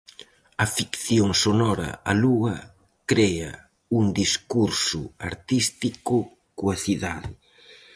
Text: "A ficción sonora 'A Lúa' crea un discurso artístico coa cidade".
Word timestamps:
"A 0.63 0.65
ficción 0.77 1.29
sonora 1.43 1.89
'A 1.95 2.11
Lúa' 2.21 2.61
crea 3.11 3.51
un 3.99 4.05
discurso 4.21 5.01
artístico 5.29 6.15
coa 6.57 6.75
cidade". 6.85 7.31